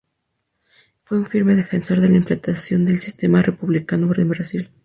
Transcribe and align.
Fue 1.03 1.19
un 1.19 1.27
firme 1.27 1.53
defensor 1.55 1.99
de 2.01 2.09
la 2.09 2.15
implantación 2.17 2.85
del 2.87 2.99
sistema 3.01 3.43
republicano 3.43 4.11
en 4.15 4.29
Brasil. 4.29 4.71